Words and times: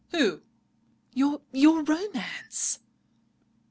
"Who?" 0.13 0.41
"Your—your 1.13 1.83
romance!" 1.83 2.79